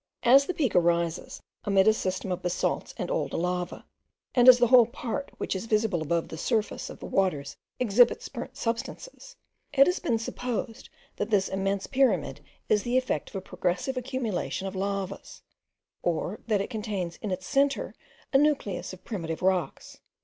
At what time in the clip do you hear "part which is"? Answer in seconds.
4.87-5.67